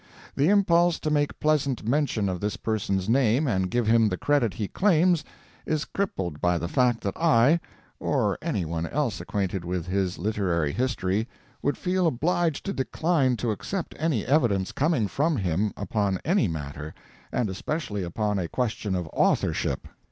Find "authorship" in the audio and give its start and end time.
19.13-19.87